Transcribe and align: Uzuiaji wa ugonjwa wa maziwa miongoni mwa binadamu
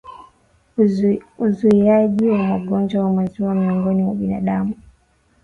Uzuiaji 1.41 2.29
wa 2.29 2.55
ugonjwa 2.55 3.03
wa 3.03 3.13
maziwa 3.13 3.55
miongoni 3.55 4.03
mwa 4.03 4.15
binadamu 4.15 4.73